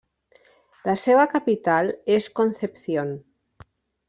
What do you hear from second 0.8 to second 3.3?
La seva capital és Concepción.